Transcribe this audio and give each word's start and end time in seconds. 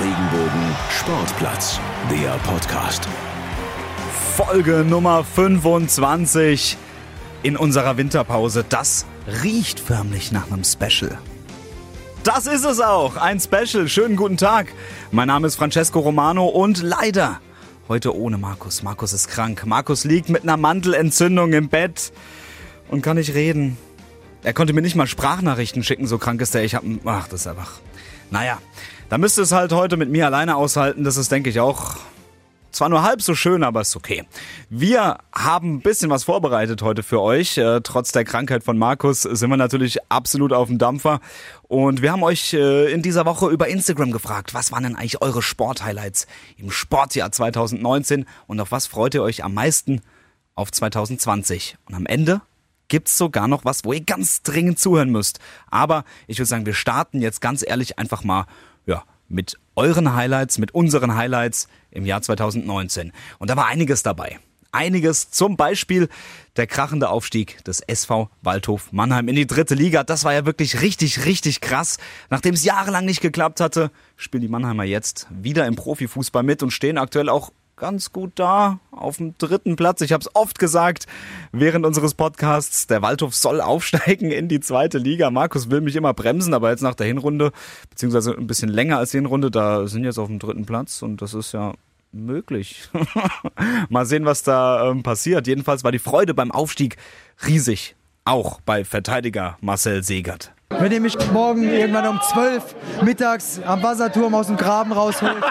Regenbogen 0.00 0.76
Sportplatz, 0.90 1.80
der 2.08 2.30
Podcast. 2.48 3.08
Folge 4.36 4.84
Nummer 4.88 5.24
25 5.24 6.76
in 7.42 7.56
unserer 7.56 7.96
Winterpause. 7.96 8.64
Das 8.68 9.06
riecht 9.42 9.80
förmlich 9.80 10.30
nach 10.30 10.52
einem 10.52 10.62
Special. 10.62 11.18
Das 12.22 12.46
ist 12.46 12.64
es 12.64 12.80
auch, 12.80 13.16
ein 13.16 13.40
Special. 13.40 13.88
Schönen 13.88 14.14
guten 14.14 14.36
Tag. 14.36 14.68
Mein 15.10 15.26
Name 15.26 15.48
ist 15.48 15.56
Francesco 15.56 15.98
Romano 15.98 16.46
und 16.46 16.80
leider 16.80 17.40
heute 17.88 18.16
ohne 18.16 18.38
Markus. 18.38 18.84
Markus 18.84 19.12
ist 19.12 19.26
krank. 19.26 19.66
Markus 19.66 20.04
liegt 20.04 20.28
mit 20.28 20.44
einer 20.44 20.56
Mandelentzündung 20.56 21.52
im 21.54 21.68
Bett 21.68 22.12
und 22.88 23.02
kann 23.02 23.16
nicht 23.16 23.34
reden. 23.34 23.76
Er 24.42 24.52
konnte 24.52 24.72
mir 24.72 24.82
nicht 24.82 24.94
mal 24.94 25.06
Sprachnachrichten 25.06 25.82
schicken, 25.82 26.06
so 26.06 26.18
krank 26.18 26.40
ist 26.40 26.54
er. 26.54 26.62
Ich 26.64 26.74
hab, 26.74 26.84
ach, 27.04 27.28
das 27.28 27.40
ist 27.40 27.46
einfach. 27.46 27.80
Naja, 28.30 28.58
da 29.08 29.18
müsste 29.18 29.42
es 29.42 29.52
halt 29.52 29.72
heute 29.72 29.96
mit 29.96 30.10
mir 30.10 30.26
alleine 30.26 30.56
aushalten. 30.56 31.04
Das 31.04 31.16
ist, 31.16 31.32
denke 31.32 31.50
ich, 31.50 31.60
auch 31.60 31.96
zwar 32.70 32.88
nur 32.88 33.02
halb 33.02 33.22
so 33.22 33.34
schön, 33.34 33.64
aber 33.64 33.80
ist 33.80 33.96
okay. 33.96 34.24
Wir 34.70 35.18
haben 35.32 35.74
ein 35.74 35.80
bisschen 35.80 36.10
was 36.10 36.24
vorbereitet 36.24 36.82
heute 36.82 37.02
für 37.02 37.20
euch. 37.20 37.58
Äh, 37.58 37.80
trotz 37.82 38.12
der 38.12 38.24
Krankheit 38.24 38.62
von 38.62 38.78
Markus 38.78 39.22
sind 39.22 39.50
wir 39.50 39.56
natürlich 39.56 39.98
absolut 40.10 40.52
auf 40.52 40.68
dem 40.68 40.78
Dampfer. 40.78 41.20
Und 41.62 42.02
wir 42.02 42.12
haben 42.12 42.22
euch 42.22 42.54
äh, 42.54 42.92
in 42.92 43.02
dieser 43.02 43.24
Woche 43.26 43.48
über 43.48 43.68
Instagram 43.68 44.12
gefragt, 44.12 44.54
was 44.54 44.70
waren 44.70 44.84
denn 44.84 44.96
eigentlich 44.96 45.20
eure 45.22 45.42
Sporthighlights 45.42 46.26
im 46.56 46.70
Sportjahr 46.70 47.32
2019 47.32 48.26
und 48.46 48.60
auf 48.60 48.70
was 48.70 48.86
freut 48.86 49.14
ihr 49.14 49.22
euch 49.22 49.42
am 49.42 49.54
meisten 49.54 50.00
auf 50.54 50.70
2020? 50.70 51.78
Und 51.86 51.94
am 51.94 52.06
Ende 52.06 52.42
gibt's 52.88 53.16
sogar 53.16 53.48
noch 53.48 53.64
was, 53.64 53.84
wo 53.84 53.92
ihr 53.92 54.00
ganz 54.00 54.42
dringend 54.42 54.78
zuhören 54.78 55.10
müsst. 55.10 55.38
Aber 55.70 56.04
ich 56.26 56.38
würde 56.38 56.48
sagen, 56.48 56.66
wir 56.66 56.74
starten 56.74 57.20
jetzt 57.20 57.40
ganz 57.40 57.64
ehrlich 57.66 57.98
einfach 57.98 58.24
mal 58.24 58.46
ja, 58.86 59.04
mit 59.28 59.58
euren 59.76 60.14
Highlights, 60.14 60.58
mit 60.58 60.74
unseren 60.74 61.14
Highlights 61.14 61.68
im 61.90 62.04
Jahr 62.04 62.22
2019. 62.22 63.12
Und 63.38 63.50
da 63.50 63.56
war 63.56 63.66
einiges 63.66 64.02
dabei. 64.02 64.38
Einiges, 64.70 65.30
zum 65.30 65.56
Beispiel 65.56 66.08
der 66.56 66.66
krachende 66.66 67.08
Aufstieg 67.08 67.64
des 67.64 67.80
SV 67.80 68.28
Waldhof 68.42 68.92
Mannheim 68.92 69.28
in 69.28 69.36
die 69.36 69.46
dritte 69.46 69.74
Liga. 69.74 70.04
Das 70.04 70.24
war 70.24 70.34
ja 70.34 70.44
wirklich 70.44 70.82
richtig, 70.82 71.24
richtig 71.24 71.62
krass. 71.62 71.96
Nachdem 72.28 72.52
es 72.54 72.64
jahrelang 72.64 73.06
nicht 73.06 73.22
geklappt 73.22 73.60
hatte, 73.60 73.90
spielen 74.16 74.42
die 74.42 74.48
Mannheimer 74.48 74.84
jetzt 74.84 75.26
wieder 75.30 75.66
im 75.66 75.74
Profifußball 75.74 76.42
mit 76.42 76.62
und 76.62 76.70
stehen 76.70 76.98
aktuell 76.98 77.30
auch 77.30 77.50
ganz 77.76 78.12
gut 78.12 78.32
da 78.34 78.78
auf 78.98 79.18
dem 79.18 79.36
dritten 79.38 79.76
Platz. 79.76 80.00
Ich 80.00 80.12
habe 80.12 80.22
es 80.22 80.34
oft 80.34 80.58
gesagt 80.58 81.06
während 81.52 81.86
unseres 81.86 82.14
Podcasts. 82.14 82.86
Der 82.86 83.02
Waldhof 83.02 83.34
soll 83.34 83.60
aufsteigen 83.60 84.30
in 84.30 84.48
die 84.48 84.60
zweite 84.60 84.98
Liga. 84.98 85.30
Markus 85.30 85.70
will 85.70 85.80
mich 85.80 85.96
immer 85.96 86.14
bremsen, 86.14 86.54
aber 86.54 86.70
jetzt 86.70 86.82
nach 86.82 86.94
der 86.94 87.06
Hinrunde, 87.06 87.52
beziehungsweise 87.90 88.36
ein 88.36 88.46
bisschen 88.46 88.68
länger 88.68 88.98
als 88.98 89.12
die 89.12 89.18
Hinrunde, 89.18 89.50
da 89.50 89.86
sind 89.86 90.04
jetzt 90.04 90.18
auf 90.18 90.28
dem 90.28 90.38
dritten 90.38 90.66
Platz 90.66 91.02
und 91.02 91.22
das 91.22 91.34
ist 91.34 91.52
ja 91.52 91.74
möglich. 92.12 92.88
Mal 93.88 94.06
sehen, 94.06 94.24
was 94.24 94.42
da 94.42 94.90
ähm, 94.90 95.02
passiert. 95.02 95.46
Jedenfalls 95.46 95.84
war 95.84 95.92
die 95.92 95.98
Freude 95.98 96.34
beim 96.34 96.50
Aufstieg 96.50 96.96
riesig. 97.46 97.96
Auch 98.24 98.60
bei 98.60 98.84
Verteidiger 98.84 99.56
Marcel 99.60 100.02
Segert. 100.02 100.52
Wenn 100.70 100.92
ihr 100.92 101.00
mich 101.00 101.16
morgen 101.32 101.62
irgendwann 101.62 102.06
um 102.06 102.20
12 102.20 103.02
mittags 103.02 103.60
am 103.64 103.82
Wasserturm 103.82 104.34
aus 104.34 104.48
dem 104.48 104.56
Graben 104.56 104.92
rausholt, 104.92 105.42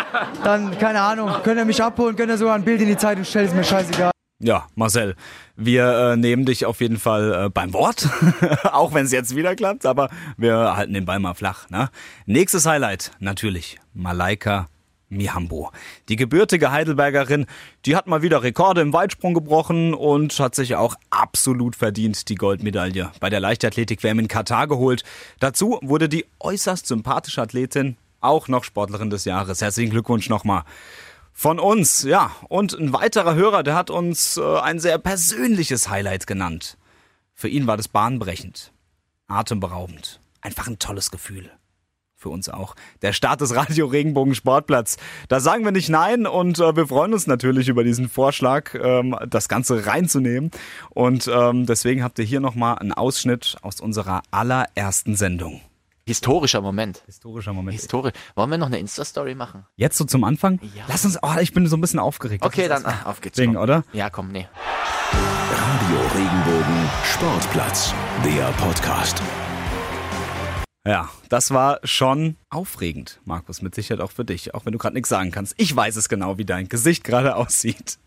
dann, 0.44 0.78
keine 0.78 1.02
Ahnung, 1.02 1.32
könnt 1.44 1.58
ihr 1.58 1.66
mich 1.66 1.82
abholen, 1.82 2.16
könnt 2.16 2.30
ihr 2.30 2.38
sogar 2.38 2.56
ein 2.56 2.64
Bild 2.64 2.82
in 2.82 2.88
die 2.88 2.98
Zeitung 2.98 3.26
stellen, 3.26 3.48
ist 3.48 3.56
mir 3.56 3.64
scheißegal. 3.64 4.12
Ja, 4.40 4.68
Marcel, 4.76 5.16
wir 5.56 6.12
äh, 6.12 6.18
nehmen 6.18 6.46
dich 6.46 6.68
auf 6.68 6.80
jeden 6.80 6.98
Fall 6.98 7.46
äh, 7.46 7.50
beim 7.50 7.74
Wort, 7.74 8.08
auch 8.72 8.94
wenn 8.94 9.06
es 9.06 9.12
jetzt 9.12 9.36
wieder 9.36 9.56
klappt, 9.56 9.88
aber 9.88 10.10
wir 10.38 10.78
halten 10.78 10.94
den 10.94 11.06
Ball 11.06 11.20
mal 11.20 11.34
flach. 11.34 11.68
Ne? 11.72 11.90
Nächstes 12.28 12.68
Highlight, 12.68 13.12
natürlich, 13.20 13.80
Malaika 13.94 14.68
Mihambo. 15.10 15.72
Die 16.10 16.16
gebürtige 16.16 16.72
Heidelbergerin, 16.72 17.46
die 17.86 17.96
hat 17.96 18.08
mal 18.08 18.22
wieder 18.22 18.44
Rekorde 18.44 18.82
im 18.82 18.94
Weitsprung 18.94 19.34
gebrochen 19.34 19.94
und 19.94 20.38
hat 20.40 20.56
sich 20.56 20.76
auch 20.76 20.96
absolut 21.10 21.76
verdient 21.76 22.30
die 22.30 22.36
Goldmedaille 22.36 23.12
bei 23.20 23.30
der 23.30 23.40
Leichtathletik-WM 23.40 24.20
in 24.20 24.28
Katar 24.28 24.68
geholt. 24.68 25.04
Dazu 25.40 25.80
wurde 25.82 26.10
die 26.10 26.26
äußerst 26.40 26.88
sympathische 26.88 27.42
Athletin 27.42 27.98
auch 28.20 28.48
noch 28.48 28.64
Sportlerin 28.64 29.10
des 29.10 29.26
Jahres. 29.26 29.62
Herzlichen 29.62 29.92
Glückwunsch 29.92 30.30
nochmal. 30.30 30.64
Von 31.34 31.60
uns, 31.60 32.02
ja. 32.04 32.32
Und 32.50 32.74
ein 32.74 32.94
weiterer 32.94 33.36
Hörer, 33.36 33.64
der 33.64 33.76
hat 33.76 33.90
uns 33.90 34.38
äh, 34.38 34.60
ein 34.60 34.80
sehr 34.80 34.98
persönliches 34.98 35.88
Highlight 35.88 36.26
genannt. 36.26 36.78
Für 37.36 37.48
ihn 37.48 37.68
war 37.68 37.78
das 37.78 37.88
bahnbrechend, 37.88 38.72
atemberaubend, 39.28 40.20
einfach 40.42 40.68
ein 40.68 40.80
tolles 40.80 41.12
Gefühl 41.12 41.52
für 42.18 42.30
uns 42.30 42.50
auch. 42.50 42.76
Der 43.04 43.14
Start 43.14 43.42
des 43.42 43.56
Radio 43.56 43.86
Regenbogen 43.86 44.36
Sportplatz. 44.36 44.98
Da 45.30 45.40
sagen 45.40 45.64
wir 45.64 45.72
nicht 45.72 45.90
nein 45.90 46.26
und 46.26 46.60
äh, 46.60 46.76
wir 46.76 46.88
freuen 46.88 47.14
uns 47.14 47.28
natürlich 47.28 47.70
über 47.70 47.84
diesen 47.84 48.10
Vorschlag, 48.10 48.74
ähm, 48.74 49.16
das 49.30 49.48
Ganze 49.48 49.86
reinzunehmen. 49.86 50.52
Und 50.90 51.30
ähm, 51.32 51.68
deswegen 51.68 52.04
habt 52.04 52.18
ihr 52.20 52.26
hier 52.26 52.40
nochmal 52.40 52.80
einen 52.80 52.92
Ausschnitt 52.92 53.58
aus 53.62 53.80
unserer 53.80 54.24
allerersten 54.32 55.16
Sendung. 55.16 55.62
Historischer 56.08 56.62
Moment. 56.62 57.04
Historischer 57.06 57.54
Moment. 57.54 57.78
Historisch. 57.78 58.14
Wollen 58.34 58.50
wir 58.50 58.58
noch 58.58 58.68
eine 58.68 58.80
Insta-Story 58.80 59.36
machen? 59.36 59.66
Jetzt 59.76 59.98
so 59.98 60.06
zum 60.06 60.24
Anfang? 60.24 60.60
Ja. 60.74 60.86
Lass 60.88 61.04
uns, 61.06 61.20
oh, 61.22 61.36
ich 61.40 61.54
bin 61.54 61.68
so 61.68 61.76
ein 61.76 61.82
bisschen 61.82 62.00
aufgeregt. 62.00 62.46
Okay, 62.46 62.68
dann 62.68 62.86
ah, 62.86 63.02
auf 63.04 63.22
geht's. 63.22 63.36
Ding, 63.36 63.54
komm. 63.54 63.64
oder? 63.64 63.84
Ja, 63.92 64.10
komm, 64.10 64.32
nee. 64.32 64.48
Radio 65.52 66.00
Regenbogen 66.16 66.90
Sportplatz, 67.04 67.94
der 68.24 68.48
Podcast. 68.54 69.22
Ja, 70.88 71.10
das 71.28 71.52
war 71.52 71.82
schon 71.84 72.38
aufregend, 72.50 73.20
Markus, 73.26 73.62
mit 73.62 73.76
Sicherheit 73.76 74.00
auch 74.00 74.12
für 74.12 74.24
dich, 74.24 74.54
auch 74.54 74.66
wenn 74.66 74.72
du 74.72 74.78
gerade 74.78 74.94
nichts 74.94 75.10
sagen 75.10 75.32
kannst. 75.32 75.54
Ich 75.58 75.76
weiß 75.76 75.98
es 75.98 76.08
genau, 76.08 76.38
wie 76.38 76.46
dein 76.46 76.70
Gesicht 76.70 77.04
gerade 77.04 77.36
aussieht. 77.36 77.98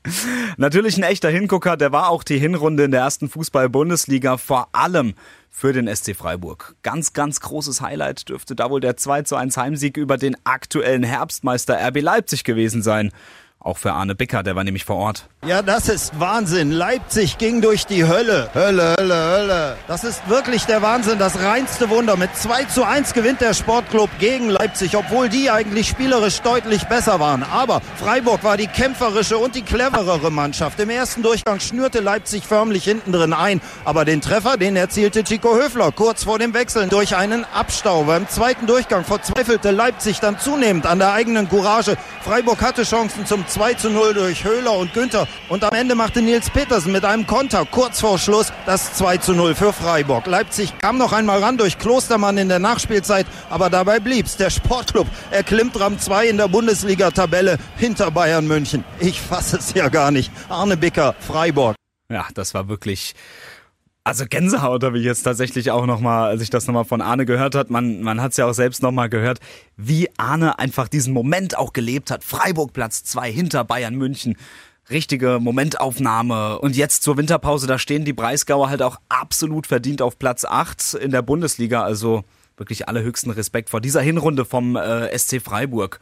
Natürlich 0.56 0.96
ein 0.96 1.02
echter 1.02 1.28
Hingucker, 1.28 1.76
der 1.76 1.92
war 1.92 2.08
auch 2.08 2.22
die 2.24 2.38
Hinrunde 2.38 2.84
in 2.84 2.90
der 2.90 3.02
ersten 3.02 3.28
Fußball-Bundesliga, 3.28 4.38
vor 4.38 4.70
allem 4.72 5.12
für 5.50 5.74
den 5.74 5.94
SC 5.94 6.16
Freiburg. 6.16 6.74
Ganz, 6.82 7.12
ganz 7.12 7.40
großes 7.40 7.82
Highlight 7.82 8.30
dürfte 8.30 8.56
da 8.56 8.70
wohl 8.70 8.80
der 8.80 8.96
2 8.96 9.24
zu 9.24 9.36
1 9.36 9.58
Heimsieg 9.58 9.98
über 9.98 10.16
den 10.16 10.34
aktuellen 10.44 11.02
Herbstmeister 11.02 11.76
RB 11.86 12.00
Leipzig 12.00 12.44
gewesen 12.44 12.80
sein. 12.80 13.12
Auch 13.62 13.76
für 13.76 13.92
Arne 13.92 14.14
Bicker, 14.14 14.42
der 14.42 14.56
war 14.56 14.64
nämlich 14.64 14.86
vor 14.86 14.96
Ort. 14.96 15.28
Ja, 15.46 15.60
das 15.60 15.90
ist 15.90 16.18
Wahnsinn. 16.18 16.70
Leipzig 16.70 17.36
ging 17.36 17.60
durch 17.60 17.84
die 17.84 18.06
Hölle. 18.06 18.48
Hölle, 18.54 18.94
Hölle, 18.98 19.14
Hölle. 19.14 19.76
Das 19.86 20.02
ist 20.02 20.26
wirklich 20.30 20.64
der 20.64 20.80
Wahnsinn, 20.80 21.18
das 21.18 21.42
reinste 21.42 21.90
Wunder. 21.90 22.16
Mit 22.16 22.34
2 22.34 22.64
zu 22.64 22.84
1 22.84 23.12
gewinnt 23.12 23.42
der 23.42 23.52
Sportclub 23.52 24.08
gegen 24.18 24.48
Leipzig, 24.48 24.96
obwohl 24.96 25.28
die 25.28 25.50
eigentlich 25.50 25.88
spielerisch 25.88 26.40
deutlich 26.40 26.84
besser 26.84 27.20
waren. 27.20 27.42
Aber 27.42 27.82
Freiburg 27.96 28.44
war 28.44 28.56
die 28.56 28.66
kämpferische 28.66 29.36
und 29.36 29.54
die 29.54 29.62
cleverere 29.62 30.30
Mannschaft. 30.30 30.80
Im 30.80 30.88
ersten 30.88 31.22
Durchgang 31.22 31.60
schnürte 31.60 32.00
Leipzig 32.00 32.46
förmlich 32.46 32.84
hinten 32.84 33.12
drin 33.12 33.34
ein. 33.34 33.60
Aber 33.84 34.06
den 34.06 34.22
Treffer, 34.22 34.56
den 34.56 34.74
erzielte 34.74 35.22
Chico 35.22 35.54
Höfler 35.54 35.92
kurz 35.92 36.24
vor 36.24 36.38
dem 36.38 36.54
Wechseln 36.54 36.88
durch 36.88 37.14
einen 37.14 37.44
Abstau. 37.52 38.04
Beim 38.04 38.26
zweiten 38.26 38.66
Durchgang 38.66 39.04
verzweifelte 39.04 39.70
Leipzig 39.70 40.20
dann 40.20 40.38
zunehmend 40.38 40.86
an 40.86 40.98
der 40.98 41.12
eigenen 41.12 41.46
Courage. 41.50 41.98
Freiburg 42.24 42.62
hatte 42.62 42.84
Chancen 42.84 43.26
zum 43.26 43.46
2 43.50 43.74
zu 43.74 43.90
0 43.90 44.14
durch 44.14 44.44
Höhler 44.44 44.74
und 44.74 44.94
Günther. 44.94 45.26
Und 45.48 45.64
am 45.64 45.74
Ende 45.74 45.96
machte 45.96 46.22
Nils 46.22 46.48
Petersen 46.50 46.92
mit 46.92 47.04
einem 47.04 47.26
Konter 47.26 47.66
kurz 47.68 48.00
vor 48.00 48.18
Schluss 48.18 48.52
das 48.64 48.94
2 48.94 49.16
zu 49.18 49.34
0 49.34 49.56
für 49.56 49.72
Freiburg. 49.72 50.26
Leipzig 50.26 50.72
kam 50.78 50.98
noch 50.98 51.12
einmal 51.12 51.42
ran 51.42 51.58
durch 51.58 51.78
Klostermann 51.78 52.38
in 52.38 52.48
der 52.48 52.60
Nachspielzeit, 52.60 53.26
aber 53.50 53.68
dabei 53.68 53.98
blieb's. 53.98 54.36
Der 54.36 54.50
Sportclub 54.50 55.08
erklimmt 55.32 55.78
Rang 55.80 55.98
2 55.98 56.28
in 56.28 56.36
der 56.36 56.46
Bundesliga-Tabelle 56.48 57.58
hinter 57.76 58.12
Bayern 58.12 58.46
München. 58.46 58.84
Ich 59.00 59.20
fasse 59.20 59.56
es 59.56 59.74
ja 59.74 59.88
gar 59.88 60.12
nicht. 60.12 60.30
Arne 60.48 60.76
Bicker, 60.76 61.16
Freiburg. 61.18 61.74
Ja, 62.08 62.26
das 62.34 62.54
war 62.54 62.68
wirklich. 62.68 63.14
Also 64.02 64.24
Gänsehaut 64.26 64.82
habe 64.82 64.98
ich 64.98 65.04
jetzt 65.04 65.22
tatsächlich 65.22 65.70
auch 65.70 65.84
nochmal, 65.84 66.30
als 66.30 66.40
ich 66.40 66.48
das 66.48 66.66
nochmal 66.66 66.86
von 66.86 67.02
Arne 67.02 67.26
gehört 67.26 67.54
hat. 67.54 67.68
Man, 67.70 68.00
man 68.02 68.22
hat 68.22 68.30
es 68.30 68.38
ja 68.38 68.46
auch 68.46 68.54
selbst 68.54 68.82
nochmal 68.82 69.10
gehört, 69.10 69.40
wie 69.76 70.08
Arne 70.16 70.58
einfach 70.58 70.88
diesen 70.88 71.12
Moment 71.12 71.56
auch 71.58 71.74
gelebt 71.74 72.10
hat. 72.10 72.24
Freiburg 72.24 72.72
Platz 72.72 73.04
zwei 73.04 73.30
hinter 73.30 73.62
Bayern 73.62 73.94
München. 73.94 74.36
Richtige 74.88 75.38
Momentaufnahme. 75.38 76.58
Und 76.60 76.76
jetzt 76.76 77.02
zur 77.02 77.18
Winterpause, 77.18 77.66
da 77.66 77.78
stehen 77.78 78.06
die 78.06 78.14
Breisgauer 78.14 78.70
halt 78.70 78.82
auch 78.82 78.96
absolut 79.10 79.66
verdient 79.66 80.00
auf 80.00 80.18
Platz 80.18 80.46
acht 80.46 80.94
in 80.94 81.10
der 81.10 81.22
Bundesliga. 81.22 81.82
Also 81.82 82.24
wirklich 82.56 82.88
allerhöchsten 82.88 83.30
Respekt 83.30 83.68
vor 83.68 83.82
dieser 83.82 84.00
Hinrunde 84.00 84.46
vom 84.46 84.76
äh, 84.76 85.16
SC 85.16 85.42
Freiburg. 85.42 86.00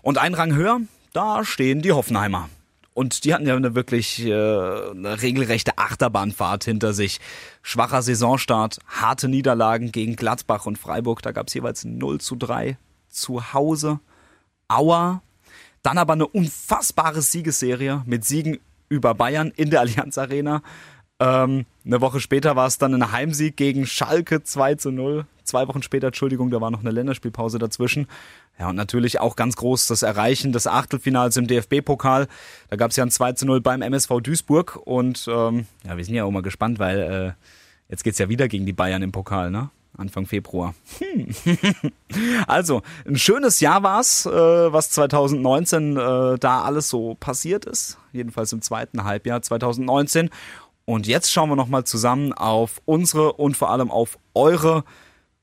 Und 0.00 0.16
ein 0.16 0.34
Rang 0.34 0.54
höher, 0.54 0.80
da 1.12 1.44
stehen 1.44 1.82
die 1.82 1.92
Hoffenheimer. 1.92 2.48
Und 2.94 3.24
die 3.24 3.34
hatten 3.34 3.46
ja 3.46 3.56
eine 3.56 3.74
wirklich 3.74 4.24
äh, 4.24 4.32
eine 4.32 5.20
regelrechte 5.20 5.78
Achterbahnfahrt 5.78 6.64
hinter 6.64 6.94
sich. 6.94 7.20
Schwacher 7.60 8.02
Saisonstart, 8.02 8.78
harte 8.86 9.28
Niederlagen 9.28 9.90
gegen 9.90 10.14
Gladbach 10.14 10.64
und 10.64 10.78
Freiburg. 10.78 11.20
Da 11.20 11.32
gab 11.32 11.48
es 11.48 11.54
jeweils 11.54 11.84
0 11.84 12.20
zu 12.20 12.36
3 12.36 12.78
zu 13.08 13.52
Hause. 13.52 13.98
Aua. 14.68 15.22
Dann 15.82 15.98
aber 15.98 16.14
eine 16.14 16.26
unfassbare 16.26 17.20
Siegesserie 17.20 18.02
mit 18.06 18.24
Siegen 18.24 18.58
über 18.88 19.14
Bayern 19.14 19.52
in 19.54 19.70
der 19.70 19.80
Allianz 19.80 20.16
Arena. 20.16 20.62
Ähm, 21.24 21.64
eine 21.86 22.00
Woche 22.00 22.20
später 22.20 22.54
war 22.54 22.66
es 22.66 22.78
dann 22.78 22.94
ein 22.94 23.12
Heimsieg 23.12 23.56
gegen 23.56 23.86
Schalke 23.86 24.42
2 24.42 24.74
zu 24.74 24.90
0. 24.90 25.26
Zwei 25.42 25.68
Wochen 25.68 25.82
später, 25.82 26.08
Entschuldigung, 26.08 26.50
da 26.50 26.60
war 26.60 26.70
noch 26.70 26.80
eine 26.80 26.90
Länderspielpause 26.90 27.58
dazwischen. 27.58 28.06
Ja, 28.58 28.68
und 28.70 28.76
natürlich 28.76 29.20
auch 29.20 29.36
ganz 29.36 29.56
groß 29.56 29.86
das 29.86 30.02
Erreichen 30.02 30.52
des 30.52 30.66
Achtelfinals 30.66 31.36
im 31.36 31.46
DFB-Pokal. 31.46 32.28
Da 32.68 32.76
gab 32.76 32.90
es 32.90 32.96
ja 32.96 33.04
ein 33.04 33.10
2 33.10 33.32
zu 33.32 33.46
0 33.46 33.60
beim 33.60 33.82
MSV 33.82 34.20
Duisburg. 34.22 34.76
Und 34.84 35.26
ähm, 35.28 35.66
ja, 35.84 35.96
wir 35.96 36.04
sind 36.04 36.14
ja 36.14 36.24
auch 36.24 36.30
mal 36.30 36.42
gespannt, 36.42 36.78
weil 36.78 36.98
äh, 36.98 37.44
jetzt 37.88 38.04
geht's 38.04 38.18
ja 38.18 38.28
wieder 38.28 38.48
gegen 38.48 38.66
die 38.66 38.72
Bayern 38.72 39.02
im 39.02 39.12
Pokal, 39.12 39.50
ne? 39.50 39.70
Anfang 39.96 40.26
Februar. 40.26 40.74
Hm. 40.98 41.28
also, 42.48 42.82
ein 43.06 43.16
schönes 43.16 43.60
Jahr 43.60 43.82
war's, 43.82 44.26
äh, 44.26 44.30
was 44.30 44.90
2019 44.90 45.96
äh, 45.96 46.38
da 46.38 46.62
alles 46.62 46.88
so 46.88 47.14
passiert 47.14 47.64
ist. 47.64 47.98
Jedenfalls 48.12 48.52
im 48.52 48.60
zweiten 48.60 49.04
Halbjahr 49.04 49.42
2019. 49.42 50.30
Und 50.86 51.06
jetzt 51.06 51.32
schauen 51.32 51.48
wir 51.48 51.56
nochmal 51.56 51.84
zusammen 51.84 52.34
auf 52.34 52.82
unsere 52.84 53.32
und 53.32 53.56
vor 53.56 53.70
allem 53.70 53.90
auf 53.90 54.18
eure 54.34 54.84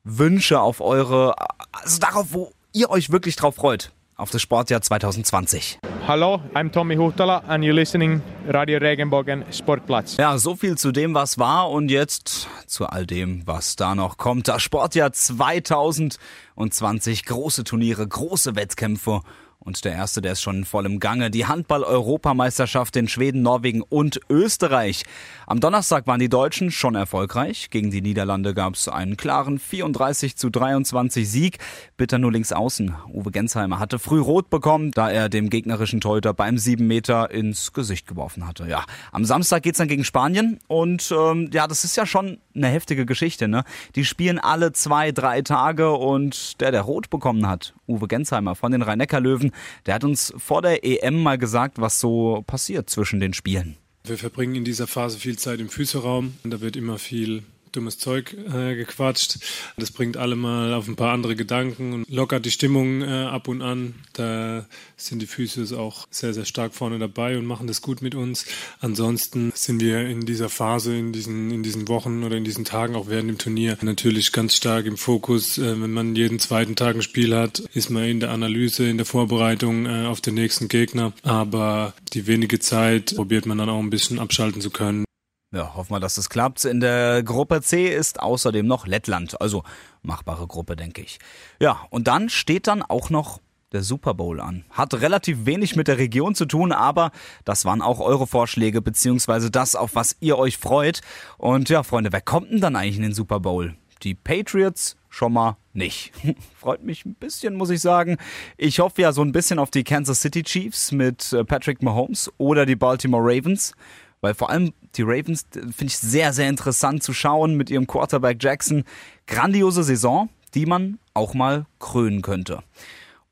Wünsche, 0.03 0.61
auf 0.61 0.81
eure, 0.81 1.33
also 1.71 1.97
darauf, 1.99 2.27
wo 2.29 2.51
ihr 2.73 2.91
euch 2.91 3.11
wirklich 3.11 3.38
drauf 3.38 3.55
freut, 3.55 3.91
auf 4.15 4.29
das 4.29 4.43
Sportjahr 4.43 4.83
2020. 4.83 5.79
Hallo, 6.07 6.39
I'm 6.53 6.71
Tommy 6.71 6.95
Huhtala 6.95 7.39
and 7.47 7.63
you're 7.63 7.73
listening 7.73 8.21
Radio 8.47 8.77
Regenbogen 8.77 9.43
Sportplatz. 9.51 10.17
Ja, 10.17 10.38
so 10.38 10.55
viel 10.55 10.77
zu 10.77 10.91
dem, 10.91 11.15
was 11.15 11.39
war 11.39 11.71
und 11.71 11.89
jetzt 11.89 12.47
zu 12.67 12.85
all 12.85 13.07
dem, 13.07 13.41
was 13.47 13.75
da 13.75 13.95
noch 13.95 14.17
kommt. 14.17 14.47
Das 14.47 14.61
Sportjahr 14.61 15.11
2020, 15.11 17.25
große 17.25 17.63
Turniere, 17.63 18.07
große 18.07 18.55
Wettkämpfe 18.55 19.21
und 19.63 19.85
der 19.85 19.93
erste, 19.93 20.21
der 20.21 20.33
ist 20.33 20.41
schon 20.41 20.65
voll 20.65 20.85
im 20.87 20.99
Gange. 20.99 21.29
Die 21.29 21.45
Handball-Europameisterschaft 21.45 22.95
in 22.95 23.07
Schweden, 23.07 23.43
Norwegen 23.43 23.83
und 23.83 24.19
Österreich. 24.29 25.03
Am 25.45 25.59
Donnerstag 25.59 26.07
waren 26.07 26.19
die 26.19 26.29
Deutschen 26.29 26.71
schon 26.71 26.95
erfolgreich. 26.95 27.69
Gegen 27.69 27.91
die 27.91 28.01
Niederlande 28.01 28.55
gab 28.55 28.73
es 28.73 28.87
einen 28.87 29.17
klaren 29.17 29.59
34 29.59 30.35
zu 30.35 30.49
23 30.49 31.29
Sieg. 31.29 31.59
Bitter 31.95 32.17
nur 32.17 32.31
links 32.31 32.51
außen. 32.51 32.95
Uwe 33.13 33.29
Gensheimer 33.29 33.77
hatte 33.77 33.99
früh 33.99 34.19
rot 34.19 34.49
bekommen, 34.49 34.91
da 34.91 35.11
er 35.11 35.29
dem 35.29 35.49
gegnerischen 35.49 36.01
Torhüter 36.01 36.33
beim 36.33 36.57
7 36.57 36.85
Meter 36.87 37.29
ins 37.29 37.71
Gesicht 37.71 38.07
geworfen 38.07 38.47
hatte. 38.47 38.67
Ja, 38.67 38.83
am 39.11 39.25
Samstag 39.25 39.61
geht's 39.61 39.77
dann 39.77 39.87
gegen 39.87 40.03
Spanien 40.03 40.59
und 40.67 41.13
ähm, 41.15 41.51
ja, 41.53 41.67
das 41.67 41.83
ist 41.83 41.95
ja 41.95 42.07
schon 42.07 42.39
eine 42.55 42.67
heftige 42.67 43.05
Geschichte. 43.05 43.47
Ne? 43.47 43.63
Die 43.95 44.05
spielen 44.05 44.39
alle 44.39 44.71
zwei, 44.71 45.11
drei 45.11 45.41
Tage 45.41 45.91
und 45.91 46.59
der, 46.61 46.71
der 46.71 46.81
rot 46.81 47.09
bekommen 47.09 47.47
hat, 47.47 47.73
Uwe 47.91 48.07
Gensheimer 48.07 48.55
von 48.55 48.71
den 48.71 48.81
Rhein-Neckar-Löwen, 48.81 49.51
der 49.85 49.95
hat 49.95 50.03
uns 50.03 50.33
vor 50.38 50.61
der 50.61 50.83
EM 50.83 51.21
mal 51.21 51.38
gesagt, 51.38 51.79
was 51.79 51.99
so 51.99 52.43
passiert 52.47 52.89
zwischen 52.89 53.19
den 53.19 53.33
Spielen. 53.33 53.77
Wir 54.03 54.17
verbringen 54.17 54.55
in 54.55 54.65
dieser 54.65 54.88
Phase 54.88 55.19
viel 55.19 55.38
Zeit 55.38 55.59
im 55.59 55.69
Füßeraum. 55.69 56.33
Da 56.43 56.61
wird 56.61 56.75
immer 56.75 56.97
viel 56.97 57.43
dummes 57.71 57.97
Zeug 57.97 58.33
äh, 58.33 58.75
gequatscht. 58.75 59.39
Das 59.77 59.91
bringt 59.91 60.18
alle 60.18 60.35
mal 60.35 60.73
auf 60.73 60.88
ein 60.88 60.95
paar 60.95 61.13
andere 61.13 61.35
Gedanken 61.35 61.94
und 61.94 62.09
lockert 62.09 62.45
die 62.45 62.51
Stimmung 62.51 63.01
äh, 63.01 63.06
ab 63.06 63.47
und 63.47 63.62
an. 63.62 63.95
Da 64.13 64.65
sind 64.97 65.21
die 65.21 65.27
Füße 65.27 65.79
auch 65.79 66.07
sehr, 66.12 66.33
sehr 66.33 66.45
stark 66.45 66.73
vorne 66.73 67.00
dabei 67.00 67.38
und 67.38 67.45
machen 67.45 67.68
das 67.68 67.81
gut 67.81 68.01
mit 68.01 68.15
uns. 68.15 68.45
Ansonsten 68.79 69.51
sind 69.56 69.81
wir 69.81 70.01
in 70.07 70.25
dieser 70.25 70.50
Phase, 70.50 70.95
in 70.95 71.12
diesen, 71.13 71.51
in 71.51 71.63
diesen 71.63 71.88
Wochen 71.88 72.23
oder 72.23 72.35
in 72.35 72.44
diesen 72.44 72.65
Tagen, 72.65 72.95
auch 72.95 73.07
während 73.07 73.29
dem 73.29 73.38
Turnier, 73.38 73.77
natürlich 73.81 74.31
ganz 74.31 74.56
stark 74.56 74.85
im 74.85 74.97
Fokus. 74.97 75.57
Äh, 75.57 75.81
wenn 75.81 75.91
man 75.91 76.15
jeden 76.15 76.39
zweiten 76.39 76.75
Tag 76.75 76.95
ein 76.95 77.01
Spiel 77.01 77.35
hat, 77.35 77.59
ist 77.73 77.89
man 77.89 78.03
in 78.03 78.19
der 78.19 78.31
Analyse, 78.31 78.89
in 78.89 78.97
der 78.97 79.06
Vorbereitung 79.06 79.85
äh, 79.85 80.06
auf 80.06 80.21
den 80.21 80.35
nächsten 80.35 80.68
Gegner. 80.68 81.13
Aber 81.23 81.94
die 82.13 82.27
wenige 82.27 82.59
Zeit 82.59 83.15
probiert 83.15 83.45
man 83.45 83.57
dann 83.57 83.69
auch 83.69 83.79
ein 83.79 83.89
bisschen 83.89 84.19
abschalten 84.19 84.62
zu 84.62 84.69
können. 84.69 85.06
Ja, 85.53 85.75
hoffen 85.75 85.92
wir, 85.94 86.00
dass 86.00 86.18
es 86.18 86.30
klappt. 86.30 86.63
In 86.63 86.80
der 86.80 87.24
Gruppe 87.24 87.62
C 87.62 87.88
ist 87.88 88.21
außerdem 88.21 88.65
noch 88.65 88.88
Lettland, 88.88 89.42
also 89.42 89.63
machbare 90.01 90.48
Gruppe, 90.48 90.77
denke 90.77 91.01
ich. 91.01 91.19
Ja, 91.59 91.81
und 91.89 92.07
dann 92.07 92.30
steht 92.30 92.68
dann 92.68 92.81
auch 92.81 93.09
noch 93.09 93.42
der 93.74 93.83
Super 93.83 94.13
Bowl 94.13 94.39
an. 94.39 94.63
Hat 94.69 94.94
relativ 94.94 95.45
wenig 95.45 95.75
mit 95.75 95.89
der 95.89 95.98
Region 95.98 96.36
zu 96.36 96.45
tun, 96.45 96.71
aber 96.71 97.12
das 97.44 97.65
waren 97.65 97.81
auch 97.81 98.00
eure 98.00 98.27
Vorschläge, 98.27 98.81
beziehungsweise 98.81 99.51
das, 99.51 99.75
auf 99.75 99.95
was 99.95 100.15
ihr 100.21 100.38
euch 100.38 100.57
freut. 100.57 101.01
Und 101.38 101.69
ja, 101.69 101.83
Freunde, 101.83 102.13
wer 102.13 102.21
kommt 102.21 102.51
denn 102.51 102.62
dann 102.62 102.77
eigentlich 102.77 102.97
in 102.97 103.04
den 103.04 103.13
Super 103.13 103.42
Bowl? 103.42 103.75
Die 104.04 104.15
Patriots 104.15 104.95
schon 105.09 105.33
mal 105.33 105.57
nicht. 105.74 106.13
Freut 106.57 106.83
mich 106.83 107.06
ein 107.06 107.15
bisschen, 107.15 107.56
muss 107.56 107.69
ich 107.69 107.81
sagen. 107.81 108.18
Ich 108.57 108.80
hoffe 108.80 109.01
ja 109.01 109.12
so 109.12 109.21
ein 109.21 109.33
bisschen 109.33 109.59
auf 109.59 109.69
die 109.69 109.83
Kansas 109.83 110.21
City 110.21 110.44
Chiefs 110.44 110.92
mit 110.92 111.33
äh, 111.33 111.44
Patrick 111.44 111.81
Mahomes 111.81 112.31
oder 112.38 112.65
die 112.65 112.77
Baltimore 112.77 113.24
Ravens. 113.24 113.74
Weil 114.21 114.35
vor 114.35 114.50
allem 114.50 114.73
die 114.95 115.01
Ravens 115.01 115.45
finde 115.51 115.85
ich 115.85 115.97
sehr, 115.97 116.31
sehr 116.33 116.47
interessant 116.47 117.03
zu 117.03 117.13
schauen 117.13 117.56
mit 117.56 117.69
ihrem 117.69 117.88
Quarterback 117.88 118.41
Jackson. 118.41 118.83
Grandiose 119.27 119.83
Saison, 119.83 120.29
die 120.53 120.65
man 120.65 121.00
auch 121.13 121.33
mal 121.33 121.65
krönen 121.79 122.21
könnte. 122.21 122.63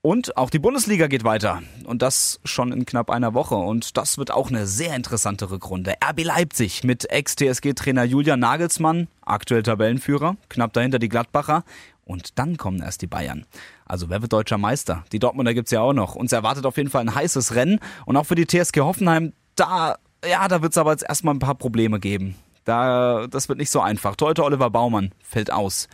Und 0.01 0.37
auch 0.37 0.49
die 0.49 0.59
Bundesliga 0.59 1.07
geht 1.07 1.25
weiter. 1.25 1.61
Und 1.83 2.01
das 2.01 2.39
schon 2.45 2.71
in 2.71 2.85
knapp 2.85 3.09
einer 3.09 3.33
Woche. 3.33 3.55
Und 3.55 3.97
das 3.97 4.17
wird 4.17 4.31
auch 4.31 4.49
eine 4.49 4.65
sehr 4.65 4.95
interessante 4.95 5.51
Rückrunde. 5.51 5.95
RB 6.01 6.23
Leipzig 6.23 6.85
mit 6.85 7.11
Ex-TSG-Trainer 7.11 8.05
Julian 8.05 8.39
Nagelsmann, 8.39 9.09
aktuell 9.21 9.61
Tabellenführer, 9.61 10.37
knapp 10.47 10.71
dahinter 10.71 10.99
die 10.99 11.09
Gladbacher. 11.09 11.65
Und 12.05 12.39
dann 12.39 12.55
kommen 12.55 12.81
erst 12.81 13.01
die 13.01 13.07
Bayern. 13.07 13.45
Also 13.85 14.09
wer 14.09 14.21
wird 14.21 14.31
deutscher 14.31 14.57
Meister? 14.57 15.03
Die 15.11 15.19
Dortmunder 15.19 15.53
gibt's 15.53 15.71
ja 15.71 15.81
auch 15.81 15.93
noch. 15.93 16.15
Uns 16.15 16.31
erwartet 16.31 16.65
auf 16.65 16.77
jeden 16.77 16.89
Fall 16.89 17.01
ein 17.01 17.13
heißes 17.13 17.53
Rennen. 17.55 17.79
Und 18.05 18.15
auch 18.15 18.25
für 18.25 18.35
die 18.35 18.47
TSG 18.47 18.79
Hoffenheim, 18.79 19.33
da 19.55 19.97
ja, 20.27 20.47
da 20.47 20.61
wird 20.61 20.73
es 20.73 20.77
aber 20.77 20.91
jetzt 20.91 21.05
erstmal 21.07 21.35
ein 21.35 21.39
paar 21.39 21.55
Probleme 21.55 21.99
geben. 21.99 22.35
Da, 22.65 23.27
das 23.27 23.49
wird 23.49 23.59
nicht 23.59 23.71
so 23.71 23.81
einfach. 23.81 24.15
Teuter 24.15 24.45
Oliver 24.45 24.69
Baumann 24.69 25.11
fällt 25.23 25.51
aus. 25.51 25.87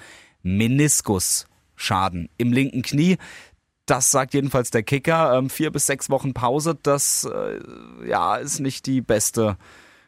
Meniskusschaden 0.43 2.29
im 2.37 2.51
linken 2.51 2.81
Knie. 2.81 3.17
Das 3.85 4.11
sagt 4.11 4.33
jedenfalls 4.33 4.71
der 4.71 4.83
Kicker. 4.83 5.37
Ähm, 5.37 5.49
vier 5.49 5.71
bis 5.71 5.85
sechs 5.85 6.09
Wochen 6.09 6.33
Pause, 6.33 6.77
das 6.81 7.25
äh, 7.31 7.59
ja, 8.07 8.35
ist 8.35 8.59
nicht 8.59 8.87
die 8.87 9.01
beste 9.01 9.57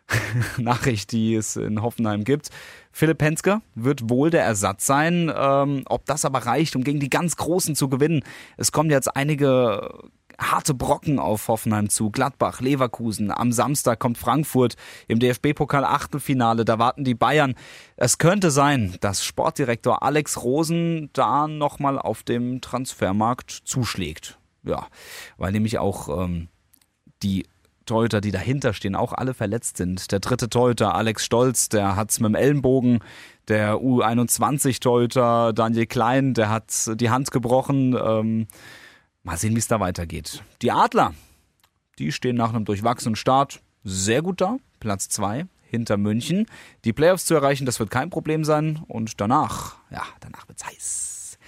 Nachricht, 0.57 1.11
die 1.11 1.35
es 1.35 1.55
in 1.55 1.81
Hoffenheim 1.81 2.23
gibt. 2.23 2.49
Philipp 2.91 3.21
Henske 3.21 3.61
wird 3.75 4.09
wohl 4.09 4.29
der 4.29 4.43
Ersatz 4.43 4.85
sein. 4.85 5.31
Ähm, 5.35 5.83
ob 5.85 6.05
das 6.05 6.25
aber 6.25 6.39
reicht, 6.39 6.75
um 6.75 6.83
gegen 6.83 6.99
die 6.99 7.09
ganz 7.09 7.35
Großen 7.35 7.75
zu 7.75 7.89
gewinnen. 7.89 8.23
Es 8.57 8.71
kommen 8.71 8.89
jetzt 8.89 9.15
einige 9.15 10.09
harte 10.39 10.73
Brocken 10.73 11.19
auf 11.19 11.47
Hoffenheim 11.47 11.89
zu. 11.89 12.09
Gladbach, 12.11 12.61
Leverkusen. 12.61 13.31
Am 13.31 13.51
Samstag 13.51 13.99
kommt 13.99 14.17
Frankfurt 14.17 14.75
im 15.07 15.19
DFB-Pokal 15.19 15.83
Achtelfinale. 15.83 16.65
Da 16.65 16.79
warten 16.79 17.03
die 17.03 17.15
Bayern. 17.15 17.55
Es 17.95 18.17
könnte 18.17 18.51
sein, 18.51 18.95
dass 19.01 19.23
Sportdirektor 19.23 20.03
Alex 20.03 20.43
Rosen 20.43 21.09
da 21.13 21.47
nochmal 21.47 21.97
auf 21.97 22.23
dem 22.23 22.61
Transfermarkt 22.61 23.51
zuschlägt. 23.51 24.37
Ja, 24.63 24.87
weil 25.37 25.51
nämlich 25.51 25.79
auch 25.79 26.23
ähm, 26.23 26.49
die 27.23 27.45
Torhüter, 27.85 28.21
die 28.21 28.31
dahinter 28.31 28.73
stehen, 28.73 28.95
auch 28.95 29.13
alle 29.13 29.33
verletzt 29.33 29.77
sind. 29.77 30.11
Der 30.11 30.19
dritte 30.19 30.49
Torhüter, 30.49 30.93
Alex 30.93 31.25
Stolz, 31.25 31.69
der 31.69 31.95
hat's 31.95 32.19
mit 32.19 32.29
dem 32.29 32.35
Ellenbogen. 32.35 32.99
Der 33.47 33.75
U21-Torhüter, 33.75 35.53
Daniel 35.53 35.85
Klein, 35.85 36.33
der 36.33 36.49
hat 36.49 36.91
die 36.99 37.09
Hand 37.09 37.31
gebrochen. 37.31 37.95
Ähm, 37.97 38.47
Mal 39.27 39.35
sehen, 39.35 39.55
wie 39.55 39.59
es 39.59 39.67
da 39.67 39.81
weitergeht. 39.81 40.41
Die 40.61 40.71
Adler, 40.71 41.13
die 41.99 42.13
stehen 42.13 42.37
nach 42.37 42.53
einem 42.53 42.63
durchwachsenen 42.63 43.17
Start 43.17 43.61
sehr 43.83 44.21
gut 44.21 44.39
da. 44.39 44.55
Platz 44.79 45.09
zwei 45.09 45.47
hinter 45.69 45.97
München. 45.97 46.45
Die 46.85 46.93
Playoffs 46.93 47.25
zu 47.25 47.35
erreichen, 47.35 47.65
das 47.65 47.77
wird 47.77 47.89
kein 47.89 48.09
Problem 48.09 48.45
sein. 48.45 48.81
Und 48.87 49.19
danach, 49.19 49.75
ja, 49.91 50.03
danach 50.21 50.47
wird's 50.47 50.65
heiß. 50.65 51.39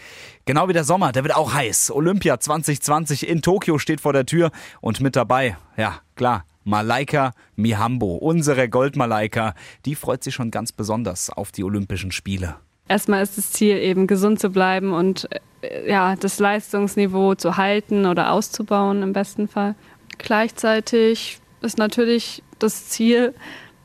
Genau 0.43 0.67
wie 0.67 0.73
der 0.73 0.83
Sommer, 0.83 1.13
der 1.13 1.23
wird 1.23 1.37
auch 1.37 1.53
heiß. 1.53 1.91
Olympia 1.91 2.37
2020 2.37 3.25
in 3.25 3.41
Tokio 3.41 3.77
steht 3.77 4.01
vor 4.01 4.11
der 4.11 4.25
Tür 4.25 4.51
und 4.81 4.99
mit 4.99 5.15
dabei, 5.15 5.55
ja, 5.77 6.01
klar, 6.15 6.43
Malaika 6.65 7.31
Mihambo, 7.55 8.17
unsere 8.17 8.67
Goldmalaika, 8.67 9.53
die 9.85 9.95
freut 9.95 10.25
sich 10.25 10.35
schon 10.35 10.51
ganz 10.51 10.73
besonders 10.73 11.29
auf 11.29 11.53
die 11.53 11.63
Olympischen 11.63 12.11
Spiele. 12.11 12.57
Erstmal 12.89 13.23
ist 13.23 13.37
das 13.37 13.51
Ziel 13.51 13.77
eben 13.77 14.07
gesund 14.07 14.39
zu 14.39 14.49
bleiben 14.49 14.93
und 14.93 15.29
äh, 15.61 15.89
ja, 15.89 16.15
das 16.15 16.39
Leistungsniveau 16.39 17.35
zu 17.35 17.55
halten 17.55 18.05
oder 18.05 18.31
auszubauen 18.31 19.03
im 19.03 19.13
besten 19.13 19.47
Fall. 19.47 19.75
Gleichzeitig 20.17 21.39
ist 21.61 21.77
natürlich 21.77 22.43
das 22.57 22.89
Ziel, 22.89 23.33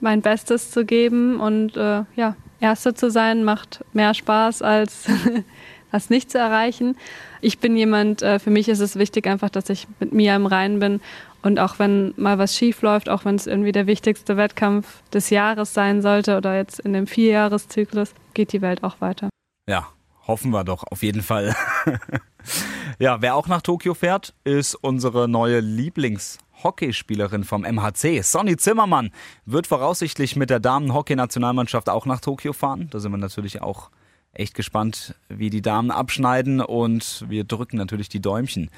mein 0.01 0.23
Bestes 0.23 0.71
zu 0.71 0.85
geben 0.85 1.39
und 1.39 1.77
äh, 1.77 2.05
ja, 2.17 2.35
Erste 2.61 2.95
zu 2.95 3.11
sein 3.11 3.45
macht 3.45 3.85
mehr 3.93 4.15
Spaß 4.15 4.63
als 4.63 5.05
das 5.93 6.09
nicht 6.09 6.31
zu 6.31 6.39
erreichen. 6.39 6.97
Ich 7.43 7.59
bin 7.59 7.77
jemand, 7.77 8.23
äh, 8.23 8.39
für 8.39 8.51
mich 8.51 8.69
ist 8.71 8.81
es 8.81 8.97
wichtig 8.97 9.27
einfach, 9.27 9.51
dass 9.51 9.69
ich 9.69 9.87
mit 10.01 10.13
mir 10.13 10.35
im 10.35 10.47
Reinen 10.47 10.79
bin 10.79 11.01
und 11.45 11.59
auch 11.59 11.79
wenn 11.79 12.15
mal 12.17 12.39
was 12.39 12.57
schief 12.57 12.83
läuft, 12.83 13.09
auch 13.09 13.25
wenn 13.25 13.37
es 13.37 13.47
irgendwie 13.47 13.73
der 13.73 13.87
wichtigste 13.87 14.37
Wettkampf 14.37 15.03
des 15.11 15.31
Jahres 15.31 15.75
sein 15.75 16.03
sollte 16.03 16.37
oder 16.37 16.57
jetzt 16.57 16.81
in 16.81 16.93
dem 16.93 17.07
Vierjahreszyklus, 17.07 18.15
geht 18.35 18.53
die 18.53 18.63
Welt 18.63 18.83
auch 18.83 19.01
weiter. 19.01 19.29
Ja, 19.69 19.87
Hoffen 20.27 20.53
wir 20.53 20.65
doch, 20.65 20.85
auf 20.91 21.03
jeden 21.03 21.23
Fall. 21.23 21.55
ja, 22.99 23.21
wer 23.21 23.35
auch 23.35 23.47
nach 23.47 23.61
Tokio 23.61 23.93
fährt, 23.93 24.35
ist 24.45 24.75
unsere 24.75 25.29
neue 25.29 25.61
Lieblings- 25.61 26.39
Hockeyspielerin 26.63 27.45
vom 27.45 27.63
MHC, 27.63 28.23
Sonny 28.23 28.57
Zimmermann, 28.57 29.11
wird 29.45 29.67
voraussichtlich 29.67 30.35
mit 30.37 30.49
der 30.49 30.61
Damen-Hockey-Nationalmannschaft 30.61 31.91
auch 31.91 32.07
nach 32.07 32.21
Tokio 32.21 32.55
fahren. 32.55 32.89
Da 32.91 33.01
sind 33.01 33.13
wir 33.13 33.19
natürlich 33.19 33.61
auch 33.61 33.91
echt 34.33 34.55
gespannt, 34.55 35.15
wie 35.29 35.51
die 35.51 35.61
Damen 35.61 35.91
abschneiden 35.91 36.63
und 36.63 37.27
wir 37.29 37.45
drücken 37.45 37.77
natürlich 37.77 38.09
die 38.09 38.21
Däumchen. 38.21 38.71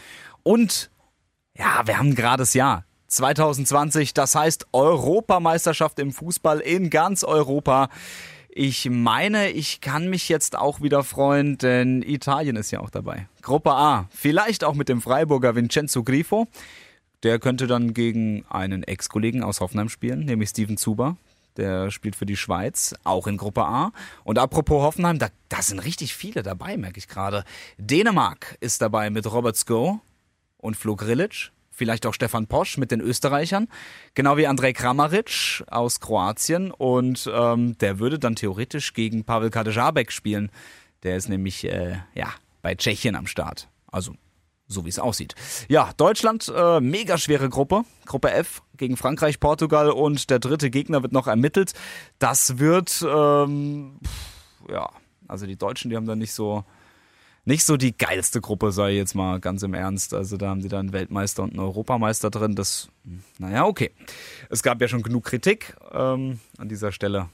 Und 0.42 0.90
ja, 1.58 1.82
wir 1.86 1.98
haben 1.98 2.14
gerade 2.14 2.42
das 2.42 2.54
Jahr 2.54 2.84
2020, 3.08 4.14
das 4.14 4.34
heißt 4.34 4.66
Europameisterschaft 4.72 5.98
im 5.98 6.12
Fußball 6.12 6.60
in 6.60 6.90
ganz 6.90 7.24
Europa. 7.24 7.88
Ich 8.48 8.88
meine, 8.90 9.50
ich 9.50 9.80
kann 9.80 10.08
mich 10.08 10.28
jetzt 10.28 10.56
auch 10.56 10.80
wieder 10.80 11.04
freuen, 11.04 11.58
denn 11.58 12.02
Italien 12.02 12.56
ist 12.56 12.70
ja 12.70 12.80
auch 12.80 12.90
dabei. 12.90 13.28
Gruppe 13.42 13.72
A, 13.72 14.08
vielleicht 14.10 14.64
auch 14.64 14.74
mit 14.74 14.88
dem 14.88 15.00
Freiburger 15.00 15.54
Vincenzo 15.54 16.02
Grifo. 16.02 16.46
Der 17.22 17.38
könnte 17.38 17.66
dann 17.66 17.94
gegen 17.94 18.44
einen 18.48 18.82
Ex-Kollegen 18.82 19.42
aus 19.42 19.60
Hoffenheim 19.60 19.88
spielen, 19.88 20.24
nämlich 20.24 20.50
Steven 20.50 20.76
Zuber. 20.76 21.16
Der 21.56 21.90
spielt 21.90 22.16
für 22.16 22.26
die 22.26 22.36
Schweiz, 22.36 22.94
auch 23.04 23.26
in 23.26 23.38
Gruppe 23.38 23.64
A. 23.64 23.92
Und 24.24 24.38
apropos 24.38 24.82
Hoffenheim, 24.82 25.18
da, 25.18 25.28
da 25.48 25.62
sind 25.62 25.78
richtig 25.80 26.14
viele 26.14 26.42
dabei, 26.42 26.76
merke 26.76 26.98
ich 26.98 27.08
gerade. 27.08 27.44
Dänemark 27.78 28.56
ist 28.60 28.82
dabei 28.82 29.10
mit 29.10 29.30
Robert 29.30 29.56
Sko 29.56 30.00
und 30.66 30.76
Flo 30.76 30.96
Grilic. 30.96 31.52
Vielleicht 31.70 32.06
auch 32.06 32.14
Stefan 32.14 32.46
Posch 32.46 32.78
mit 32.78 32.90
den 32.90 33.00
Österreichern. 33.00 33.68
Genau 34.14 34.36
wie 34.36 34.46
Andrej 34.46 34.72
Kramaric 34.72 35.62
aus 35.68 36.00
Kroatien. 36.00 36.70
Und 36.70 37.30
ähm, 37.32 37.76
der 37.78 37.98
würde 37.98 38.18
dann 38.18 38.34
theoretisch 38.34 38.94
gegen 38.94 39.24
Pavel 39.24 39.50
Kadejabek 39.50 40.10
spielen. 40.10 40.50
Der 41.02 41.16
ist 41.16 41.28
nämlich 41.28 41.64
äh, 41.64 41.98
ja, 42.14 42.28
bei 42.62 42.74
Tschechien 42.74 43.14
am 43.14 43.26
Start. 43.26 43.68
Also 43.86 44.14
so 44.68 44.84
wie 44.84 44.88
es 44.88 44.98
aussieht. 44.98 45.34
Ja, 45.68 45.92
Deutschland, 45.96 46.52
äh, 46.54 46.80
mega 46.80 47.18
schwere 47.18 47.48
Gruppe. 47.48 47.84
Gruppe 48.04 48.32
F 48.32 48.62
gegen 48.76 48.96
Frankreich, 48.96 49.38
Portugal 49.38 49.90
und 49.90 50.28
der 50.30 50.38
dritte 50.38 50.70
Gegner 50.70 51.02
wird 51.02 51.12
noch 51.12 51.28
ermittelt. 51.28 51.72
Das 52.18 52.58
wird, 52.58 53.04
ähm, 53.08 54.00
ja, 54.68 54.90
also 55.28 55.46
die 55.46 55.56
Deutschen, 55.56 55.90
die 55.90 55.96
haben 55.96 56.06
da 56.06 56.16
nicht 56.16 56.32
so, 56.32 56.64
nicht 57.46 57.64
so 57.64 57.76
die 57.76 57.96
geilste 57.96 58.40
Gruppe, 58.40 58.72
sei 58.72 58.90
jetzt 58.90 59.14
mal 59.14 59.38
ganz 59.40 59.62
im 59.62 59.72
Ernst. 59.72 60.12
Also 60.12 60.36
da 60.36 60.48
haben 60.48 60.60
sie 60.60 60.68
da 60.68 60.80
einen 60.80 60.92
Weltmeister 60.92 61.44
und 61.44 61.50
einen 61.50 61.60
Europameister 61.60 62.28
drin. 62.28 62.56
Das, 62.56 62.88
naja, 63.38 63.64
okay. 63.64 63.92
Es 64.50 64.62
gab 64.62 64.80
ja 64.80 64.88
schon 64.88 65.02
genug 65.02 65.24
Kritik 65.24 65.76
ähm, 65.92 66.40
an 66.58 66.68
dieser 66.68 66.90
Stelle. 66.90 67.28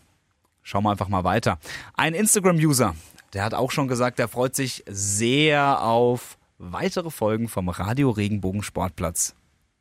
Schauen 0.62 0.85
wir 0.85 0.90
einfach 0.90 1.09
mal 1.09 1.25
weiter. 1.25 1.59
Ein 1.95 2.14
Instagram-User, 2.14 2.95
der 3.33 3.42
hat 3.42 3.54
auch 3.54 3.71
schon 3.71 3.88
gesagt, 3.88 4.19
der 4.19 4.28
freut 4.28 4.54
sich 4.54 4.85
sehr 4.87 5.83
auf 5.83 6.37
weitere 6.59 7.11
Folgen 7.11 7.49
vom 7.49 7.71
Radio 7.71 8.11
Regenbogen 8.11 8.62
Sportplatz. 8.62 9.35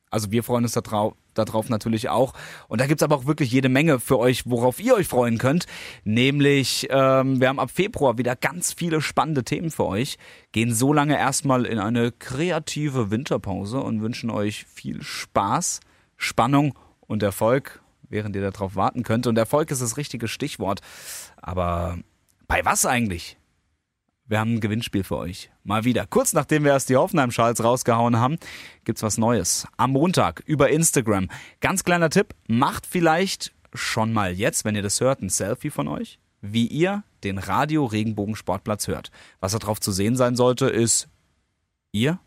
Also 0.10 0.32
wir 0.32 0.44
freuen 0.44 0.64
uns 0.64 0.72
darauf, 0.72 1.14
darauf 1.34 1.70
natürlich 1.70 2.10
auch. 2.10 2.34
Und 2.68 2.82
da 2.82 2.88
gibt's 2.88 3.04
aber 3.04 3.16
auch 3.16 3.26
wirklich 3.26 3.52
jede 3.52 3.70
Menge 3.70 4.00
für 4.00 4.20
euch, 4.20 4.44
worauf 4.46 4.80
ihr 4.80 4.96
euch 4.96 5.08
freuen 5.08 5.38
könnt. 5.38 5.66
Nämlich, 6.04 6.88
ähm, 6.90 7.40
wir 7.40 7.50
haben 7.50 7.60
ab 7.60 7.72
Februar 7.72 8.18
wieder 8.18 8.36
ganz 8.36 8.74
viele 8.74 9.02
spannende 9.02 9.44
Themen 9.44 9.72
für 9.72 9.86
euch. 9.86 10.18
Gehen 10.52 10.74
so 10.74 10.94
lange 10.94 11.18
erstmal 11.18 11.66
in 11.66 11.80
eine 11.80 12.12
kreative 12.12 13.12
Winterpause 13.12 13.80
und 13.80 14.02
wünschen 14.02 14.30
euch 14.30 14.66
viel 14.66 15.02
Spaß, 15.02 15.80
Spannung 16.18 16.78
und 17.02 17.24
Erfolg, 17.24 17.82
während 18.10 18.36
ihr 18.36 18.50
darauf 18.50 18.76
warten 18.76 19.04
könnt. 19.04 19.28
Und 19.28 19.38
Erfolg 19.38 19.72
ist 19.72 19.82
das 19.82 19.98
richtige 19.98 20.28
Stichwort. 20.28 20.82
Aber 21.38 21.98
bei 22.48 22.64
was 22.66 22.86
eigentlich? 22.86 23.38
Wir 24.32 24.40
haben 24.40 24.54
ein 24.54 24.60
Gewinnspiel 24.62 25.04
für 25.04 25.18
euch. 25.18 25.52
Mal 25.66 25.84
wieder. 25.84 26.08
Kurz 26.08 26.32
nachdem 26.32 26.64
wir 26.64 26.72
erst 26.72 26.88
die 26.88 26.96
Hoffenheim-Schals 26.96 27.66
rausgehauen 27.66 28.16
haben, 28.18 28.38
gibt's 28.86 29.04
was 29.04 29.18
Neues. 29.18 29.68
Am 29.76 29.92
Montag 29.92 30.42
über 30.46 30.70
Instagram. 30.70 31.28
Ganz 31.60 31.84
kleiner 31.84 32.10
Tipp. 32.10 32.34
Macht 32.48 32.86
vielleicht 32.86 33.54
schon 33.74 34.14
mal 34.14 34.32
jetzt, 34.32 34.64
wenn 34.64 34.74
ihr 34.74 34.84
das 34.84 35.02
hört, 35.02 35.22
ein 35.22 35.28
Selfie 35.28 35.70
von 35.70 35.90
euch, 35.90 36.18
wie 36.40 36.66
ihr 36.66 37.04
den 37.26 37.40
Radio 37.40 37.84
Regenbogen 37.84 38.38
Sportplatz 38.38 38.88
hört. 38.88 39.12
Was 39.42 39.52
da 39.52 39.60
drauf 39.60 39.82
zu 39.82 39.92
sehen 39.92 40.16
sein 40.16 40.38
sollte, 40.38 40.68
ist 40.68 41.10
ihr 41.92 42.18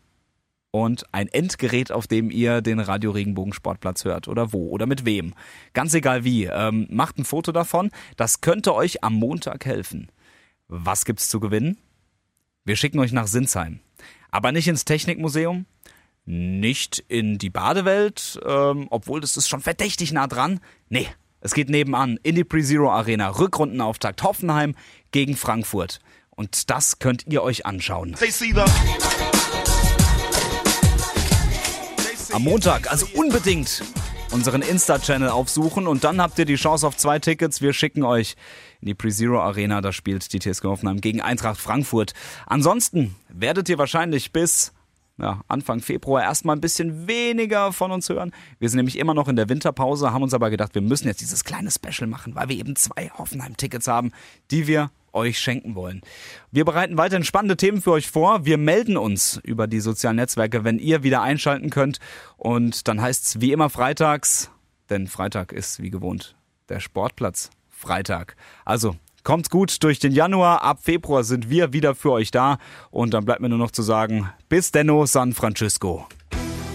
und 0.69 1.11
ein 1.11 1.27
Endgerät, 1.27 1.91
auf 1.91 2.05
dem 2.05 2.29
ihr 2.29 2.61
den 2.61 2.81
Radio 2.81 3.09
Regenbogen 3.09 3.53
Sportplatz 3.53 4.05
hört 4.05 4.27
oder 4.27 4.53
wo 4.53 4.69
oder 4.69 4.85
mit 4.85 5.05
wem. 5.05 5.33
Ganz 5.73 5.95
egal 5.95 6.23
wie. 6.23 6.43
Ähm, 6.43 6.85
macht 6.91 7.17
ein 7.17 7.25
Foto 7.25 7.51
davon. 7.51 7.89
Das 8.15 8.41
könnte 8.41 8.75
euch 8.75 9.03
am 9.03 9.15
Montag 9.15 9.65
helfen. 9.65 10.11
Was 10.67 11.05
gibt's 11.05 11.29
zu 11.29 11.39
gewinnen? 11.39 11.79
Wir 12.67 12.75
schicken 12.75 12.97
euch 12.97 13.11
nach 13.11 13.27
Sinsheim. 13.27 13.79
Aber 14.31 14.51
nicht 14.51 14.67
ins 14.67 14.85
Technikmuseum, 14.85 15.67
nicht 16.25 16.97
in 17.07 17.37
die 17.37 17.51
Badewelt, 17.51 18.39
ähm, 18.43 18.87
obwohl 18.89 19.21
das 19.21 19.37
ist 19.37 19.47
schon 19.47 19.61
verdächtig 19.61 20.11
nah 20.11 20.25
dran. 20.25 20.59
Nee, 20.89 21.07
es 21.41 21.53
geht 21.53 21.69
nebenan 21.69 22.17
in 22.23 22.33
die 22.33 22.43
Pre-Zero 22.43 22.91
Arena. 22.91 23.29
Rückrundenauftakt 23.29 24.23
Hoffenheim 24.23 24.73
gegen 25.11 25.37
Frankfurt. 25.37 25.99
Und 26.31 26.71
das 26.71 26.97
könnt 26.97 27.27
ihr 27.27 27.43
euch 27.43 27.67
anschauen. 27.67 28.15
Am 32.33 32.43
Montag, 32.43 32.89
also 32.89 33.05
unbedingt 33.13 33.83
unseren 34.31 34.61
Insta-Channel 34.61 35.29
aufsuchen 35.29 35.87
und 35.87 36.03
dann 36.03 36.21
habt 36.21 36.37
ihr 36.39 36.45
die 36.45 36.55
Chance 36.55 36.85
auf 36.85 36.97
zwei 36.97 37.19
Tickets. 37.19 37.61
Wir 37.61 37.73
schicken 37.73 38.03
euch 38.03 38.35
in 38.81 38.87
die 38.87 38.93
Pre-Zero 38.93 39.41
Arena. 39.41 39.81
Da 39.81 39.91
spielt 39.91 40.31
die 40.33 40.39
TSG 40.39 40.65
Hoffenheim 40.65 41.01
gegen 41.01 41.21
Eintracht 41.21 41.59
Frankfurt. 41.59 42.13
Ansonsten 42.45 43.15
werdet 43.29 43.69
ihr 43.69 43.77
wahrscheinlich 43.77 44.31
bis 44.31 44.74
ja, 45.17 45.41
Anfang 45.47 45.79
Februar 45.79 46.23
erstmal 46.23 46.55
ein 46.55 46.61
bisschen 46.61 47.07
weniger 47.07 47.71
von 47.71 47.91
uns 47.91 48.09
hören. 48.09 48.31
Wir 48.59 48.69
sind 48.69 48.77
nämlich 48.77 48.97
immer 48.97 49.13
noch 49.13 49.27
in 49.27 49.35
der 49.35 49.47
Winterpause, 49.47 50.11
haben 50.11 50.23
uns 50.23 50.33
aber 50.33 50.49
gedacht, 50.49 50.75
wir 50.75 50.81
müssen 50.81 51.07
jetzt 51.07 51.21
dieses 51.21 51.43
kleine 51.43 51.71
Special 51.71 52.07
machen, 52.07 52.35
weil 52.35 52.49
wir 52.49 52.57
eben 52.57 52.75
zwei 52.75 53.09
Hoffenheim-Tickets 53.17 53.87
haben, 53.87 54.11
die 54.51 54.67
wir 54.67 54.91
euch 55.13 55.39
schenken 55.39 55.75
wollen. 55.75 56.01
Wir 56.51 56.65
bereiten 56.65 56.97
weiterhin 56.97 57.23
spannende 57.23 57.55
Themen 57.55 57.81
für 57.81 57.91
euch 57.91 58.09
vor. 58.11 58.45
Wir 58.45 58.57
melden 58.57 58.97
uns 58.97 59.39
über 59.43 59.67
die 59.67 59.79
sozialen 59.79 60.17
Netzwerke, 60.17 60.65
wenn 60.65 60.77
ihr 60.77 61.03
wieder 61.03 61.21
einschalten 61.21 61.69
könnt. 61.69 61.99
Und 62.35 62.89
dann 62.89 63.01
heißt 63.01 63.25
es 63.25 63.41
wie 63.41 63.53
immer 63.53 63.69
freitags, 63.69 64.51
denn 64.89 65.07
Freitag 65.07 65.53
ist 65.53 65.81
wie 65.81 65.89
gewohnt 65.89 66.35
der 66.67 66.79
Sportplatz 66.79 67.49
Freitag. 67.69 68.35
Also 68.65 68.95
kommt 69.25 69.49
gut 69.49 69.83
durch 69.83 69.99
den 69.99 70.13
Januar. 70.13 70.61
Ab 70.61 70.79
Februar 70.81 71.25
sind 71.25 71.49
wir 71.49 71.73
wieder 71.73 71.93
für 71.95 72.11
euch 72.11 72.31
da. 72.31 72.57
Und 72.91 73.13
dann 73.13 73.25
bleibt 73.25 73.41
mir 73.41 73.49
nur 73.49 73.57
noch 73.57 73.71
zu 73.71 73.81
sagen, 73.81 74.29
bis 74.47 74.71
denno 74.71 75.05
San 75.05 75.33
Francisco. 75.33 76.07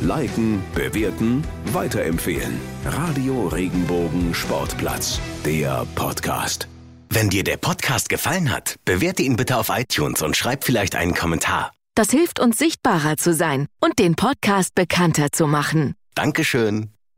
Liken, 0.02 0.62
bewerten, 0.74 1.42
weiterempfehlen. 1.72 2.60
Radio 2.84 3.48
Regenbogen 3.48 4.34
Sportplatz, 4.34 5.20
der 5.44 5.86
Podcast. 5.94 6.68
Wenn 7.10 7.28
dir 7.28 7.44
der 7.44 7.56
Podcast 7.56 8.08
gefallen 8.08 8.52
hat, 8.52 8.76
bewerte 8.84 9.22
ihn 9.22 9.36
bitte 9.36 9.56
auf 9.56 9.70
iTunes 9.70 10.22
und 10.22 10.36
schreib 10.36 10.64
vielleicht 10.64 10.94
einen 10.94 11.14
Kommentar. 11.14 11.72
Das 11.94 12.10
hilft 12.10 12.40
uns 12.40 12.56
sichtbarer 12.56 13.16
zu 13.16 13.34
sein 13.34 13.66
und 13.80 13.98
den 13.98 14.14
Podcast 14.14 14.74
bekannter 14.74 15.32
zu 15.32 15.46
machen. 15.46 15.94
Dankeschön. 16.14 16.90